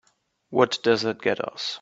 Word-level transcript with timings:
What 0.49 0.79
does 0.81 1.03
that 1.03 1.21
get 1.21 1.39
us? 1.39 1.79